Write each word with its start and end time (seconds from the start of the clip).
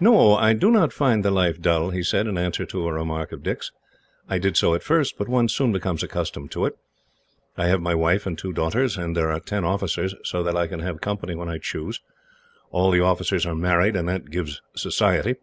"No, 0.00 0.34
I 0.34 0.54
do 0.54 0.70
not 0.70 0.94
find 0.94 1.22
the 1.22 1.30
life 1.30 1.60
dull," 1.60 1.90
he 1.90 2.02
said, 2.02 2.26
in 2.26 2.38
answer 2.38 2.64
to 2.64 2.88
a 2.88 2.92
remark 2.94 3.32
of 3.32 3.42
Dick's. 3.42 3.70
"I 4.26 4.38
did 4.38 4.56
so 4.56 4.74
at 4.74 4.82
first, 4.82 5.18
but 5.18 5.28
one 5.28 5.46
soon 5.50 5.72
becomes 5.74 6.02
accustomed 6.02 6.50
to 6.52 6.64
it. 6.64 6.78
I 7.54 7.66
have 7.66 7.82
my 7.82 7.94
wife 7.94 8.24
and 8.24 8.38
two 8.38 8.54
daughters, 8.54 8.96
and 8.96 9.14
there 9.14 9.30
are 9.30 9.40
ten 9.40 9.66
officers, 9.66 10.14
so 10.24 10.42
that 10.42 10.56
I 10.56 10.68
can 10.68 10.80
have 10.80 11.02
company 11.02 11.34
when 11.34 11.50
I 11.50 11.58
choose. 11.58 12.00
All 12.70 12.90
the 12.90 13.02
officers 13.02 13.44
are 13.44 13.54
married, 13.54 13.94
and 13.94 14.08
that 14.08 14.30
gives 14.30 14.62
society. 14.74 15.34